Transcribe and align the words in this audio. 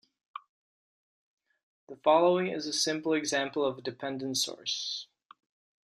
The 1.87 1.95
following 1.95 2.47
is 2.47 2.65
a 2.65 2.73
simple 2.73 3.13
example 3.13 3.63
of 3.63 3.77
a 3.77 3.81
dependent 3.83 4.37
source. 4.39 5.05